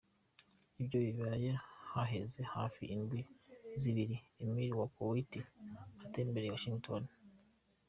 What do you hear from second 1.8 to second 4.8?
haheze hafi indwi zibiri Emir